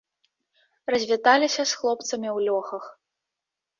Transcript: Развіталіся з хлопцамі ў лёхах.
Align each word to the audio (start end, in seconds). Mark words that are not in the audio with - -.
Развіталіся 0.95 1.61
з 1.73 1.81
хлопцамі 1.81 2.29
ў 2.35 2.51
лёхах. 2.51 2.83